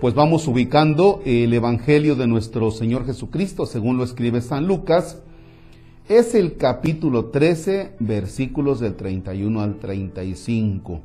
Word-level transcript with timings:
pues 0.00 0.14
vamos 0.14 0.48
ubicando 0.48 1.20
el 1.26 1.52
Evangelio 1.52 2.16
de 2.16 2.26
nuestro 2.26 2.70
Señor 2.70 3.04
Jesucristo, 3.04 3.66
según 3.66 3.98
lo 3.98 4.04
escribe 4.04 4.40
San 4.40 4.66
Lucas. 4.66 5.20
Es 6.08 6.34
el 6.34 6.56
capítulo 6.56 7.26
13, 7.26 7.96
versículos 7.98 8.80
del 8.80 8.96
31 8.96 9.60
al 9.60 9.78
35. 9.78 11.02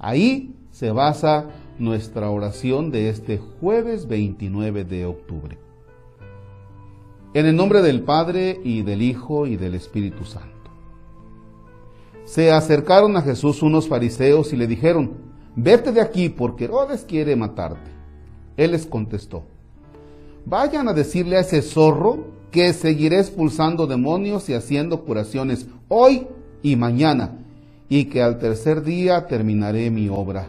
Ahí 0.00 0.56
se 0.72 0.90
basa 0.90 1.50
nuestra 1.78 2.28
oración 2.28 2.90
de 2.90 3.08
este 3.08 3.38
jueves 3.38 4.08
29 4.08 4.84
de 4.84 5.06
octubre. 5.06 5.58
En 7.34 7.46
el 7.46 7.54
nombre 7.54 7.82
del 7.82 8.02
Padre 8.02 8.60
y 8.64 8.82
del 8.82 9.02
Hijo 9.02 9.46
y 9.46 9.56
del 9.56 9.76
Espíritu 9.76 10.24
Santo. 10.24 10.72
Se 12.24 12.50
acercaron 12.50 13.16
a 13.16 13.22
Jesús 13.22 13.62
unos 13.62 13.86
fariseos 13.86 14.52
y 14.52 14.56
le 14.56 14.66
dijeron, 14.66 15.12
vete 15.54 15.92
de 15.92 16.00
aquí 16.00 16.30
porque 16.30 16.64
Herodes 16.64 17.04
quiere 17.04 17.36
matarte. 17.36 17.93
Él 18.56 18.72
les 18.72 18.86
contestó, 18.86 19.44
vayan 20.46 20.88
a 20.88 20.92
decirle 20.92 21.36
a 21.36 21.40
ese 21.40 21.62
zorro 21.62 22.32
que 22.50 22.72
seguiré 22.72 23.18
expulsando 23.18 23.86
demonios 23.86 24.48
y 24.48 24.54
haciendo 24.54 25.04
curaciones 25.04 25.66
hoy 25.88 26.26
y 26.62 26.76
mañana, 26.76 27.38
y 27.88 28.06
que 28.06 28.22
al 28.22 28.38
tercer 28.38 28.82
día 28.82 29.26
terminaré 29.26 29.90
mi 29.90 30.08
obra. 30.08 30.48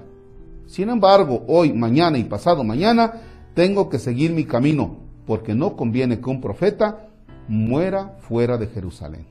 Sin 0.68 0.90
embargo, 0.90 1.44
hoy, 1.48 1.74
mañana 1.74 2.18
y 2.18 2.24
pasado 2.24 2.64
mañana 2.64 3.22
tengo 3.54 3.90
que 3.90 4.00
seguir 4.00 4.32
mi 4.32 4.46
camino, 4.46 4.98
porque 5.26 5.56
no 5.56 5.76
conviene 5.76 6.20
que 6.20 6.30
un 6.30 6.42
profeta 6.42 7.08
muera 7.48 8.18
fuera 8.20 8.58
de 8.58 8.68
Jerusalén. 8.68 9.26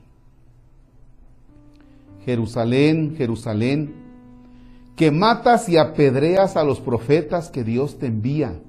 Jerusalén, 2.25 3.15
Jerusalén, 3.17 4.04
que 4.95 5.11
matas 5.11 5.67
y 5.67 5.77
apedreas 5.77 6.55
a 6.55 6.63
los 6.63 6.79
profetas 6.79 7.49
que 7.49 7.63
Dios 7.63 7.99
te 7.99 8.07
envía. 8.07 8.59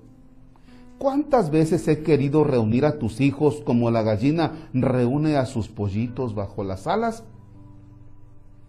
¿Cuántas 0.99 1.51
veces 1.51 1.87
he 1.89 2.03
querido 2.03 2.43
reunir 2.43 2.85
a 2.85 2.99
tus 2.99 3.21
hijos 3.21 3.63
como 3.65 3.91
la 3.91 4.03
gallina 4.03 4.69
reúne 4.73 5.37
a 5.37 5.47
sus 5.47 5.69
pollitos 5.69 6.35
bajo 6.35 6.65
las 6.65 6.87
alas? 6.87 7.23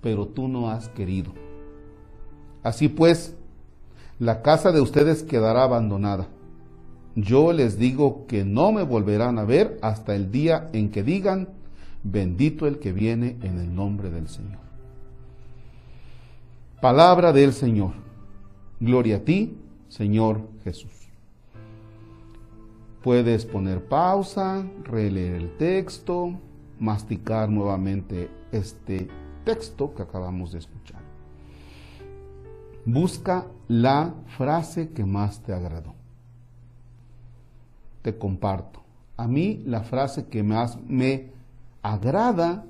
Pero 0.02 0.28
tú 0.28 0.48
no 0.48 0.70
has 0.70 0.90
querido. 0.90 1.32
Así 2.64 2.90
pues, 2.90 3.36
la 4.20 4.42
casa 4.42 4.72
de 4.72 4.82
ustedes 4.82 5.24
quedará 5.24 5.64
abandonada. 5.64 6.28
Yo 7.16 7.54
les 7.54 7.80
digo 7.80 8.28
que 8.28 8.46
no 8.46 8.72
me 8.72 8.84
volverán 8.84 9.40
a 9.40 9.44
ver 9.44 9.80
hasta 9.82 10.16
el 10.16 10.32
día 10.32 10.70
en 10.74 10.92
que 10.92 11.02
digan, 11.02 11.50
bendito 12.04 12.68
el 12.68 12.78
que 12.78 12.92
viene 12.92 13.38
en 13.42 13.58
el 13.58 13.74
nombre 13.74 14.12
del 14.12 14.28
Señor. 14.28 14.67
Palabra 16.82 17.34
del 17.34 17.54
Señor. 17.54 17.94
Gloria 18.80 19.18
a 19.18 19.20
ti, 19.22 19.58
Señor 19.88 20.48
Jesús. 20.64 20.92
Puedes 23.02 23.46
poner 23.46 23.84
pausa, 23.84 24.64
releer 24.84 25.34
el 25.34 25.58
texto, 25.58 26.40
masticar 26.80 27.50
nuevamente 27.50 28.30
este 28.52 29.08
texto 29.44 29.96
que 29.96 30.04
acabamos 30.04 30.52
de 30.52 30.60
escuchar. 30.60 31.02
Busca 32.86 33.48
la 33.68 34.14
frase 34.38 34.90
que 34.90 35.04
más 35.04 35.42
te 35.42 35.54
agradó. 35.54 35.96
Te 38.04 38.20
comparto. 38.20 38.84
A 39.18 39.28
mí 39.28 39.64
la 39.66 39.82
frase 39.82 40.28
que 40.28 40.44
más 40.44 40.78
me 40.88 41.32
agrada 41.82 42.66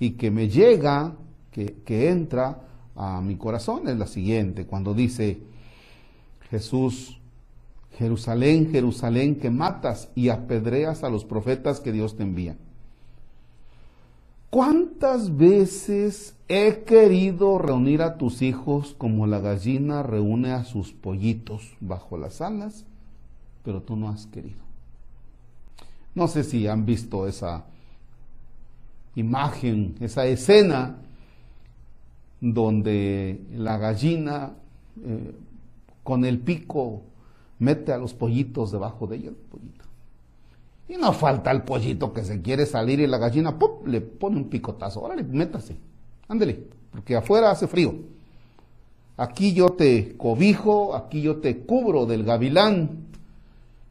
y 0.00 0.12
que 0.12 0.32
me 0.32 0.48
llega, 0.48 1.14
que, 1.52 1.76
que 1.84 2.10
entra, 2.10 2.62
a 2.96 3.20
mi 3.20 3.36
corazón 3.36 3.88
es 3.88 3.96
la 3.98 4.06
siguiente, 4.06 4.66
cuando 4.66 4.94
dice 4.94 5.38
Jesús, 6.50 7.18
Jerusalén, 7.98 8.70
Jerusalén, 8.70 9.36
que 9.36 9.50
matas 9.50 10.08
y 10.14 10.28
apedreas 10.28 11.04
a 11.04 11.10
los 11.10 11.24
profetas 11.24 11.80
que 11.80 11.92
Dios 11.92 12.16
te 12.16 12.22
envía. 12.22 12.56
¿Cuántas 14.50 15.36
veces 15.36 16.34
he 16.48 16.84
querido 16.84 17.58
reunir 17.58 18.02
a 18.02 18.16
tus 18.16 18.42
hijos 18.42 18.94
como 18.96 19.26
la 19.26 19.40
gallina 19.40 20.02
reúne 20.02 20.52
a 20.52 20.64
sus 20.64 20.92
pollitos 20.92 21.74
bajo 21.80 22.16
las 22.16 22.40
alas, 22.40 22.84
pero 23.64 23.82
tú 23.82 23.96
no 23.96 24.08
has 24.08 24.26
querido? 24.26 24.60
No 26.14 26.28
sé 26.28 26.44
si 26.44 26.66
han 26.66 26.86
visto 26.86 27.26
esa 27.26 27.64
imagen, 29.14 29.96
esa 30.00 30.26
escena 30.26 30.96
donde 32.40 33.40
la 33.54 33.78
gallina 33.78 34.54
eh, 35.04 35.34
con 36.02 36.24
el 36.24 36.38
pico 36.38 37.02
mete 37.58 37.92
a 37.92 37.98
los 37.98 38.14
pollitos 38.14 38.72
debajo 38.72 39.06
de 39.06 39.16
ella. 39.16 39.30
pollito. 39.50 39.84
Y 40.88 40.96
no 40.96 41.12
falta 41.12 41.50
el 41.50 41.62
pollito 41.62 42.12
que 42.12 42.24
se 42.24 42.40
quiere 42.42 42.64
salir 42.64 43.00
y 43.00 43.06
la 43.06 43.18
gallina 43.18 43.56
le 43.86 44.00
pone 44.00 44.36
un 44.36 44.48
picotazo. 44.48 45.02
Órale, 45.02 45.24
métase, 45.24 45.76
ándele, 46.28 46.64
porque 46.92 47.16
afuera 47.16 47.50
hace 47.50 47.66
frío. 47.66 47.94
Aquí 49.16 49.54
yo 49.54 49.70
te 49.70 50.16
cobijo, 50.16 50.94
aquí 50.94 51.22
yo 51.22 51.38
te 51.38 51.60
cubro 51.60 52.06
del 52.06 52.22
gavilán, 52.22 53.06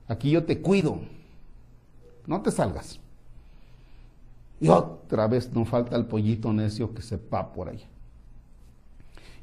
aquí 0.07 0.31
yo 0.31 0.45
te 0.45 0.61
cuido. 0.61 0.99
No 2.27 2.41
te 2.41 2.51
salgas. 2.51 2.99
Y 4.61 4.69
otra 4.69 5.27
vez 5.27 5.51
no 5.51 5.65
falta 5.65 5.95
el 5.95 6.05
pollito 6.05 6.53
necio 6.53 6.93
que 6.93 7.01
se 7.01 7.17
va 7.17 7.51
por 7.51 7.69
allá. 7.69 7.87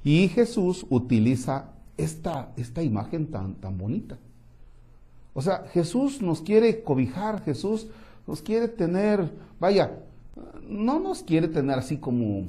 Y 0.04 0.28
Jesús 0.28 0.86
utiliza 0.90 1.72
esta, 1.96 2.52
esta 2.56 2.82
imagen 2.82 3.30
tan, 3.30 3.54
tan 3.54 3.78
bonita. 3.78 4.18
O 5.34 5.42
sea, 5.42 5.64
Jesús 5.72 6.20
nos 6.20 6.40
quiere 6.40 6.82
cobijar, 6.82 7.42
Jesús 7.42 7.86
nos 8.26 8.42
quiere 8.42 8.68
tener, 8.68 9.32
vaya, 9.58 9.98
no 10.68 10.98
nos 10.98 11.22
quiere 11.22 11.48
tener 11.48 11.78
así 11.78 11.96
como, 11.96 12.48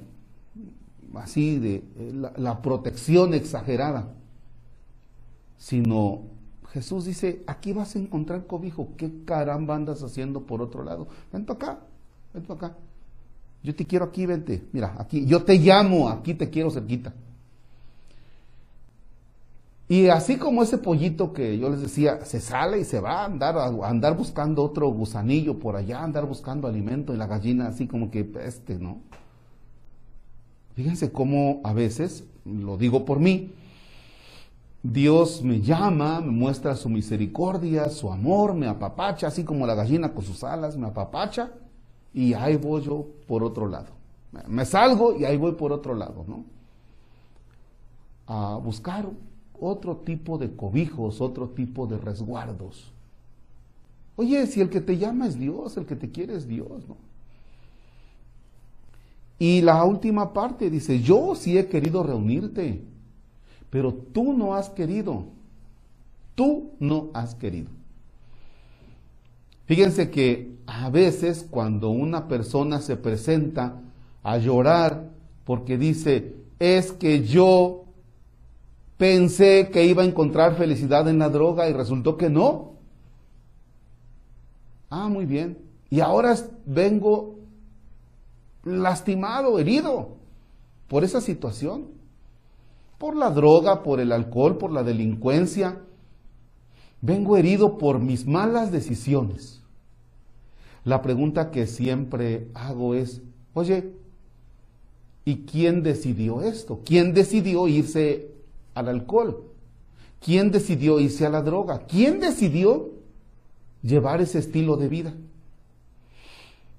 así 1.16 1.60
de 1.60 1.84
la, 2.14 2.34
la 2.38 2.62
protección 2.62 3.34
exagerada, 3.34 4.14
sino 5.58 6.22
Jesús 6.74 7.06
dice, 7.06 7.44
aquí 7.46 7.72
vas 7.72 7.96
a 7.96 8.00
encontrar 8.00 8.48
cobijo, 8.48 8.90
¿qué 8.98 9.12
caramba 9.26 9.76
andas 9.76 10.02
haciendo 10.02 10.42
por 10.42 10.62
otro 10.62 10.84
lado? 10.84 11.08
Ven 11.32 11.46
acá, 11.48 11.80
ven 12.34 12.46
acá. 12.50 12.76
Yo 13.62 13.74
te 13.74 13.86
quiero 13.86 14.06
aquí, 14.06 14.26
vente. 14.26 14.68
Mira, 14.74 14.96
aquí, 14.98 15.26
yo 15.26 15.44
te 15.44 15.56
llamo, 15.56 16.10
aquí 16.10 16.34
te 16.34 16.50
quiero 16.50 16.70
cerquita. 16.70 17.14
Y 19.90 20.08
así 20.08 20.38
como 20.38 20.64
ese 20.64 20.78
pollito 20.78 21.34
que 21.34 21.58
yo 21.58 21.70
les 21.70 21.82
decía, 21.82 22.24
se 22.26 22.40
sale 22.40 22.80
y 22.80 22.86
se 22.86 23.00
va 23.00 23.22
a 23.22 23.26
andar, 23.26 23.58
a 23.58 23.68
andar 23.88 24.16
buscando 24.16 24.64
otro 24.64 24.88
gusanillo 24.88 25.60
por 25.60 25.76
allá, 25.76 26.02
andar 26.02 26.26
buscando 26.26 26.68
alimento 26.68 27.14
y 27.14 27.18
la 27.18 27.28
gallina 27.28 27.68
así 27.68 27.86
como 27.86 28.10
que 28.10 28.32
este, 28.46 28.80
¿no? 28.80 29.00
Fíjense 30.76 31.12
cómo 31.12 31.62
a 31.64 31.74
veces, 31.74 32.24
lo 32.46 32.78
digo 32.78 33.06
por 33.06 33.20
mí, 33.20 33.52
Dios 34.82 35.44
me 35.44 35.62
llama, 35.62 36.20
me 36.20 36.32
muestra 36.32 36.76
su 36.76 36.90
misericordia, 36.90 37.90
su 37.90 38.12
amor, 38.12 38.54
me 38.54 38.68
apapacha, 38.68 39.28
así 39.28 39.44
como 39.44 39.68
la 39.68 39.76
gallina 39.76 40.14
con 40.14 40.24
sus 40.24 40.44
alas, 40.44 40.76
me 40.76 40.88
apapacha, 40.88 41.52
y 42.14 42.34
ahí 42.34 42.58
voy 42.58 42.82
yo 42.82 43.08
por 43.28 43.44
otro 43.44 43.68
lado. 43.68 43.88
Me 44.48 44.66
salgo 44.66 45.16
y 45.16 45.26
ahí 45.26 45.38
voy 45.38 45.54
por 45.54 45.72
otro 45.72 45.94
lado, 45.94 46.26
¿no? 46.28 46.44
A 48.28 48.58
buscar 48.58 49.08
otro 49.60 49.98
tipo 49.98 50.38
de 50.38 50.56
cobijos, 50.56 51.22
otro 51.22 51.50
tipo 51.50 51.88
de 51.88 51.98
resguardos. 51.98 52.92
Oye, 54.16 54.46
si 54.48 54.62
el 54.62 54.70
que 54.70 54.82
te 54.82 54.98
llama 54.98 55.28
es 55.28 55.40
Dios, 55.40 55.76
el 55.78 55.86
que 55.86 55.96
te 55.96 56.12
quiere 56.12 56.36
es 56.36 56.48
Dios, 56.48 56.88
¿no? 56.88 56.98
Y 59.40 59.62
la 59.62 59.84
última 59.84 60.32
parte 60.32 60.70
dice, 60.70 61.02
yo 61.02 61.36
sí 61.36 61.58
he 61.58 61.68
querido 61.68 62.04
reunirte, 62.04 62.82
pero 63.70 63.94
tú 63.94 64.34
no 64.34 64.56
has 64.56 64.70
querido. 64.70 65.26
Tú 66.36 66.72
no 66.80 67.10
has 67.14 67.36
querido. 67.36 67.70
Fíjense 69.66 70.10
que 70.12 70.56
a 70.66 70.90
veces 70.90 71.48
cuando 71.50 71.90
una 71.90 72.28
persona 72.28 72.80
se 72.82 72.96
presenta 72.96 73.82
a 74.24 74.38
llorar 74.38 75.10
porque 75.46 75.78
dice, 75.78 76.36
es 76.60 76.92
que 76.92 77.24
yo 77.24 77.83
Pensé 78.98 79.70
que 79.72 79.86
iba 79.86 80.04
a 80.04 80.06
encontrar 80.06 80.56
felicidad 80.56 81.08
en 81.08 81.20
la 81.20 81.30
droga 81.30 81.70
y 81.70 81.74
resultó 81.74 82.16
que 82.18 82.30
no. 82.30 82.74
Ah, 84.90 85.10
muy 85.10 85.26
bien. 85.26 85.58
Y 85.90 86.00
ahora 86.00 86.36
vengo 86.66 87.36
lastimado, 88.64 89.60
herido 89.60 90.18
por 90.88 91.04
esa 91.04 91.22
situación. 91.22 91.88
Por 92.98 93.16
la 93.16 93.32
droga, 93.32 93.84
por 93.84 94.00
el 94.00 94.12
alcohol, 94.12 94.58
por 94.58 94.72
la 94.72 94.84
delincuencia. 94.84 95.82
Vengo 97.02 97.36
herido 97.36 97.78
por 97.78 98.00
mis 98.00 98.26
malas 98.26 98.72
decisiones. 98.72 99.62
La 100.86 101.02
pregunta 101.02 101.50
que 101.52 101.66
siempre 101.66 102.48
hago 102.54 102.94
es, 102.94 103.22
oye, 103.54 103.94
¿y 105.26 105.46
quién 105.46 105.82
decidió 105.82 106.42
esto? 106.42 106.82
¿Quién 106.86 107.14
decidió 107.14 107.68
irse 107.68 108.33
al 108.74 108.90
alcohol? 108.90 109.52
¿Quién 110.20 110.52
decidió 110.52 111.00
irse 111.00 111.26
a 111.26 111.30
la 111.30 111.42
droga? 111.42 111.86
¿Quién 111.86 112.20
decidió 112.20 112.92
llevar 113.82 114.22
ese 114.22 114.40
estilo 114.40 114.78
de 114.78 114.88
vida? 114.88 115.14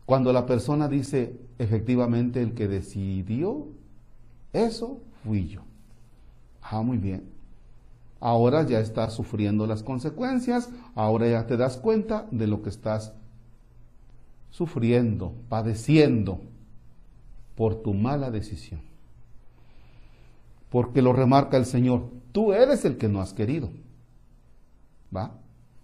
Cuando 0.06 0.32
la 0.32 0.46
persona 0.46 0.88
dice, 0.88 1.38
efectivamente, 1.58 2.42
el 2.42 2.54
que 2.54 2.68
decidió 2.68 3.66
eso 4.52 5.00
fui 5.22 5.48
yo. 5.48 5.62
Ah, 6.62 6.82
muy 6.82 6.98
bien. 6.98 7.24
Ahora 8.20 8.62
ya 8.66 8.80
estás 8.80 9.12
sufriendo 9.12 9.66
las 9.66 9.82
consecuencias, 9.82 10.70
ahora 10.94 11.28
ya 11.28 11.46
te 11.46 11.58
das 11.58 11.76
cuenta 11.76 12.26
de 12.30 12.46
lo 12.46 12.62
que 12.62 12.70
estás 12.70 13.12
sufriendo, 14.50 15.34
padeciendo 15.48 16.40
por 17.56 17.82
tu 17.82 17.92
mala 17.92 18.30
decisión. 18.30 18.80
Porque 20.74 21.02
lo 21.02 21.12
remarca 21.12 21.56
el 21.56 21.66
Señor, 21.66 22.10
tú 22.32 22.52
eres 22.52 22.84
el 22.84 22.96
que 22.96 23.08
no 23.08 23.20
has 23.20 23.32
querido. 23.32 23.70
¿Va? 25.16 25.38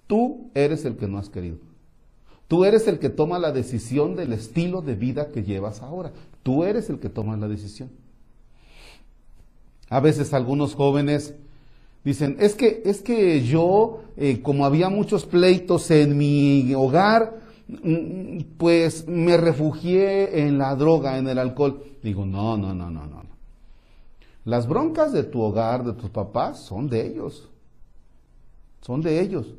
Tú 0.08 0.50
eres 0.52 0.84
el 0.84 0.96
que 0.96 1.06
no 1.06 1.18
has 1.18 1.28
querido. 1.28 1.58
Tú 2.48 2.64
eres 2.64 2.88
el 2.88 2.98
que 2.98 3.08
toma 3.08 3.38
la 3.38 3.52
decisión 3.52 4.16
del 4.16 4.32
estilo 4.32 4.82
de 4.82 4.96
vida 4.96 5.30
que 5.30 5.44
llevas 5.44 5.80
ahora. 5.80 6.10
Tú 6.42 6.64
eres 6.64 6.90
el 6.90 6.98
que 6.98 7.08
toma 7.08 7.36
la 7.36 7.46
decisión. 7.46 7.88
A 9.90 10.00
veces 10.00 10.34
algunos 10.34 10.74
jóvenes 10.74 11.36
dicen, 12.02 12.36
es 12.40 12.56
que, 12.56 12.82
es 12.84 13.00
que 13.00 13.44
yo, 13.44 14.02
eh, 14.16 14.42
como 14.42 14.66
había 14.66 14.88
muchos 14.88 15.24
pleitos 15.24 15.88
en 15.92 16.18
mi 16.18 16.74
hogar, 16.74 17.38
mm, 17.68 18.38
pues 18.58 19.06
me 19.06 19.36
refugié 19.36 20.48
en 20.48 20.58
la 20.58 20.74
droga, 20.74 21.16
en 21.16 21.28
el 21.28 21.38
alcohol. 21.38 21.80
Digo, 22.02 22.26
no, 22.26 22.56
no, 22.56 22.74
no, 22.74 22.90
no, 22.90 23.06
no. 23.06 23.29
Las 24.44 24.66
broncas 24.66 25.12
de 25.12 25.22
tu 25.22 25.40
hogar, 25.40 25.84
de 25.84 25.92
tus 25.92 26.10
papás, 26.10 26.60
son 26.60 26.88
de 26.88 27.06
ellos. 27.06 27.48
Son 28.80 29.02
de 29.02 29.20
ellos. 29.20 29.54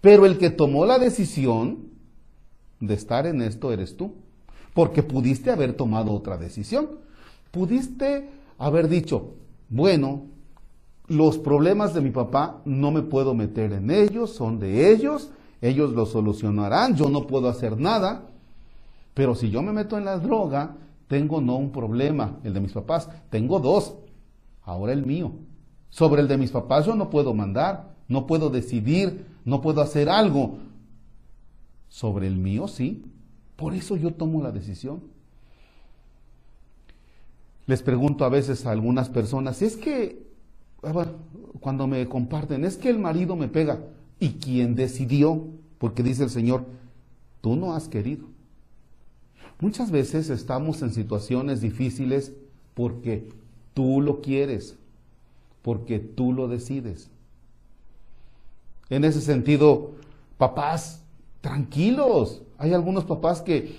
Pero 0.00 0.26
el 0.26 0.38
que 0.38 0.50
tomó 0.50 0.86
la 0.86 0.98
decisión 0.98 1.90
de 2.80 2.94
estar 2.94 3.26
en 3.26 3.42
esto 3.42 3.72
eres 3.72 3.96
tú. 3.96 4.14
Porque 4.74 5.02
pudiste 5.02 5.50
haber 5.50 5.74
tomado 5.74 6.12
otra 6.12 6.38
decisión. 6.38 6.88
Pudiste 7.50 8.28
haber 8.58 8.88
dicho, 8.88 9.34
bueno, 9.68 10.26
los 11.08 11.38
problemas 11.38 11.94
de 11.94 12.00
mi 12.00 12.10
papá 12.10 12.62
no 12.64 12.90
me 12.90 13.02
puedo 13.02 13.34
meter 13.34 13.72
en 13.72 13.90
ellos, 13.90 14.30
son 14.30 14.58
de 14.58 14.90
ellos, 14.90 15.30
ellos 15.60 15.92
lo 15.92 16.06
solucionarán, 16.06 16.96
yo 16.96 17.08
no 17.08 17.26
puedo 17.26 17.48
hacer 17.48 17.78
nada. 17.78 18.26
Pero 19.14 19.34
si 19.34 19.50
yo 19.50 19.62
me 19.62 19.72
meto 19.72 19.98
en 19.98 20.04
la 20.04 20.18
droga, 20.18 20.76
tengo 21.08 21.40
no 21.40 21.56
un 21.56 21.70
problema, 21.70 22.38
el 22.44 22.54
de 22.54 22.60
mis 22.60 22.72
papás, 22.72 23.10
tengo 23.28 23.58
dos, 23.60 23.96
ahora 24.64 24.92
el 24.92 25.04
mío. 25.04 25.32
Sobre 25.90 26.22
el 26.22 26.28
de 26.28 26.38
mis 26.38 26.50
papás 26.50 26.86
yo 26.86 26.94
no 26.94 27.10
puedo 27.10 27.34
mandar, 27.34 27.94
no 28.08 28.26
puedo 28.26 28.50
decidir, 28.50 29.26
no 29.44 29.60
puedo 29.60 29.82
hacer 29.82 30.08
algo. 30.08 30.58
Sobre 31.88 32.26
el 32.26 32.36
mío 32.36 32.68
sí. 32.68 33.04
Por 33.56 33.74
eso 33.74 33.96
yo 33.96 34.12
tomo 34.12 34.42
la 34.42 34.50
decisión. 34.50 35.02
Les 37.66 37.82
pregunto 37.82 38.24
a 38.24 38.28
veces 38.28 38.66
a 38.66 38.70
algunas 38.70 39.08
personas, 39.08 39.62
es 39.62 39.76
que, 39.76 40.26
cuando 41.60 41.86
me 41.86 42.08
comparten, 42.08 42.64
es 42.64 42.76
que 42.76 42.90
el 42.90 42.98
marido 42.98 43.36
me 43.36 43.48
pega. 43.48 43.80
¿Y 44.18 44.30
quién 44.30 44.74
decidió? 44.74 45.46
Porque 45.78 46.02
dice 46.02 46.24
el 46.24 46.30
Señor, 46.30 46.64
tú 47.40 47.56
no 47.56 47.74
has 47.74 47.88
querido. 47.88 48.26
Muchas 49.60 49.90
veces 49.90 50.28
estamos 50.28 50.82
en 50.82 50.92
situaciones 50.92 51.60
difíciles 51.60 52.32
porque 52.74 53.28
tú 53.74 54.00
lo 54.00 54.20
quieres, 54.20 54.76
porque 55.62 55.98
tú 55.98 56.32
lo 56.32 56.48
decides. 56.48 57.10
En 58.90 59.04
ese 59.04 59.20
sentido, 59.20 59.92
papás, 60.36 61.02
tranquilos. 61.40 62.42
Hay 62.58 62.72
algunos 62.72 63.04
papás 63.04 63.42
que 63.42 63.74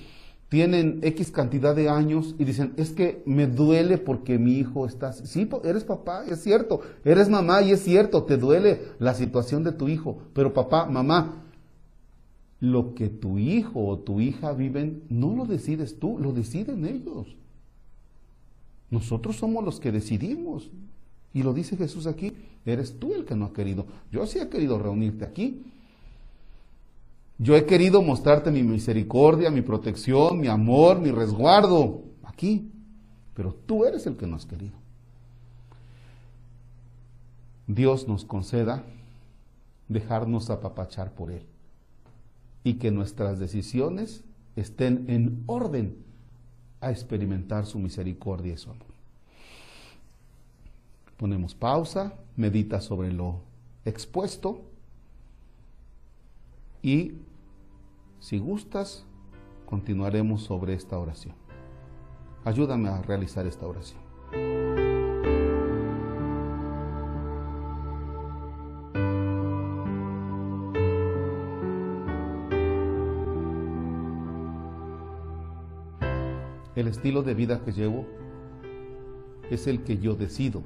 tienen 0.50 1.00
X 1.02 1.32
cantidad 1.32 1.76
de 1.76 1.90
años 1.90 2.36
y 2.38 2.46
dicen, 2.46 2.74
es 2.78 2.92
que 2.92 3.24
me 3.26 3.48
duele 3.48 3.98
porque 3.98 4.38
mi 4.38 4.54
hijo 4.54 4.86
está... 4.86 5.12
Sí, 5.12 5.50
eres 5.64 5.84
papá, 5.84 6.26
es 6.26 6.44
cierto. 6.44 6.82
Eres 7.04 7.28
mamá 7.28 7.64
y 7.64 7.72
es 7.72 7.84
cierto, 7.84 8.24
te 8.24 8.38
duele 8.38 8.82
la 9.00 9.16
situación 9.16 9.64
de 9.64 9.72
tu 9.72 9.88
hijo. 9.88 10.20
Pero 10.34 10.54
papá, 10.54 10.86
mamá, 10.86 11.44
lo 12.60 12.94
que 12.94 13.10
tu 13.10 13.40
hijo 13.40 13.86
o 13.86 13.98
tu 13.98 14.22
hija 14.22 14.54
viven, 14.54 15.04
no 15.10 15.36
lo 15.36 15.46
decides 15.46 16.00
tú, 16.00 16.20
lo 16.20 16.34
deciden 16.34 16.86
ellos. 16.86 17.36
Nosotros 18.94 19.38
somos 19.38 19.64
los 19.64 19.80
que 19.80 19.92
decidimos. 19.92 20.70
Y 21.34 21.42
lo 21.42 21.52
dice 21.52 21.76
Jesús 21.76 22.06
aquí, 22.06 22.32
eres 22.64 23.00
tú 23.00 23.16
el 23.16 23.26
que 23.26 23.36
no 23.36 23.46
ha 23.46 23.54
querido. 23.54 23.88
Yo 24.12 24.28
sí 24.28 24.38
he 24.38 24.50
querido 24.50 24.78
reunirte 24.78 25.26
aquí, 25.26 25.64
yo 27.40 27.56
he 27.56 27.66
querido 27.66 28.04
mostrarte 28.04 28.52
mi 28.52 28.62
misericordia, 28.62 29.50
mi 29.50 29.64
protección, 29.64 30.40
mi 30.40 30.48
amor, 30.48 31.00
mi 31.00 31.10
resguardo 31.10 32.04
aquí, 32.22 32.70
pero 33.34 33.56
tú 33.66 33.84
eres 33.84 34.06
el 34.06 34.16
que 34.16 34.28
no 34.28 34.36
has 34.36 34.46
querido. 34.46 34.78
Dios 37.66 38.08
nos 38.08 38.26
conceda 38.26 38.84
dejarnos 39.90 40.52
apapachar 40.52 41.14
por 41.14 41.32
Él 41.32 41.42
y 42.64 42.76
que 42.76 42.92
nuestras 42.92 43.40
decisiones 43.40 44.24
estén 44.56 45.06
en 45.08 45.42
orden 45.48 46.13
a 46.86 46.92
experimentar 46.92 47.66
su 47.66 47.80
misericordia 47.80 48.54
y 48.54 48.58
su 48.58 48.70
amor. 48.70 48.88
Ponemos 51.18 51.56
pausa, 51.56 52.14
medita 52.36 52.82
sobre 52.82 53.12
lo 53.12 53.40
expuesto 53.86 54.62
y 56.82 57.14
si 58.20 58.40
gustas, 58.40 59.06
continuaremos 59.66 60.44
sobre 60.44 60.74
esta 60.74 60.98
oración. 60.98 61.36
Ayúdame 62.46 62.90
a 62.90 63.02
realizar 63.02 63.48
esta 63.48 63.66
oración. 63.68 64.63
Estilo 76.94 77.24
de 77.24 77.34
vida 77.34 77.62
que 77.66 77.72
llevo 77.72 78.06
es 79.50 79.66
el 79.68 79.84
que 79.84 79.98
yo 79.98 80.16
decido. 80.16 80.62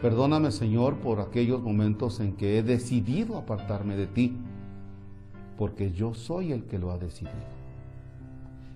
Perdóname, 0.00 0.50
Señor, 0.50 0.96
por 0.96 1.20
aquellos 1.20 1.62
momentos 1.62 2.18
en 2.20 2.34
que 2.34 2.58
he 2.58 2.62
decidido 2.62 3.36
apartarme 3.36 3.96
de 3.96 4.06
ti 4.06 4.36
porque 5.58 5.92
yo 5.92 6.14
soy 6.14 6.52
el 6.52 6.64
que 6.64 6.78
lo 6.78 6.90
ha 6.90 6.98
decidido. 6.98 7.54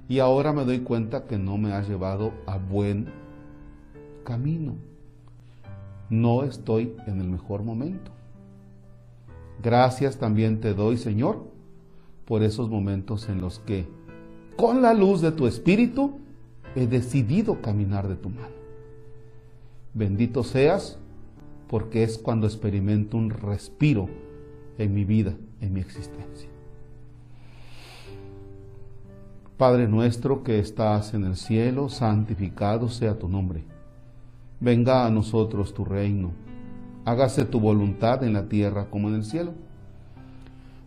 Y 0.09 0.21
ahora 0.21 0.53
me 0.53 0.65
doy 0.65 0.81
cuenta 0.81 1.25
que 1.25 1.39
no 1.39 1.59
me 1.59 1.73
has 1.73 1.89
llevado 1.89 2.33
a 2.47 2.59
buen 2.59 3.09
camino. 4.25 4.77
No 6.09 6.45
estoy 6.45 6.95
en 7.07 7.21
el 7.21 7.29
mejor 7.29 7.63
momento. 7.63 8.11
Gracias 9.63 10.19
también 10.19 10.61
te 10.61 10.73
doy, 10.73 10.97
Señor, 10.97 11.45
por 12.25 12.43
esos 12.43 12.69
momentos 12.69 13.29
en 13.29 13.41
los 13.41 13.59
que, 13.59 13.89
con 14.59 14.83
la 14.83 14.93
luz 14.93 15.21
de 15.21 15.31
tu 15.31 15.47
Espíritu, 15.47 16.19
he 16.75 16.89
decidido 16.89 17.63
caminar 17.63 18.09
de 18.09 18.17
tu 18.17 18.29
mano. 18.29 18.57
Bendito 19.95 20.43
seas, 20.43 20.99
porque 21.69 22.03
es 22.03 22.19
cuando 22.19 22.49
experimento 22.49 23.17
un 23.17 23.31
respiro 23.31 24.09
en 24.77 24.93
mi 24.93 25.05
vida, 25.05 25.35
en 25.61 25.73
mi 25.73 25.79
existencia. 25.79 26.49
Padre 29.57 29.87
nuestro 29.87 30.43
que 30.43 30.59
estás 30.59 31.15
en 31.15 31.25
el 31.25 31.37
cielo, 31.37 31.89
santificado 31.89 32.89
sea 32.89 33.17
tu 33.17 33.29
nombre. 33.29 33.63
Venga 34.59 35.07
a 35.07 35.11
nosotros 35.11 35.73
tu 35.73 35.85
reino. 35.85 36.33
Hágase 37.05 37.45
tu 37.45 37.61
voluntad 37.61 38.25
en 38.25 38.33
la 38.33 38.49
tierra 38.49 38.87
como 38.91 39.09
en 39.09 39.15
el 39.15 39.25
cielo. 39.25 39.53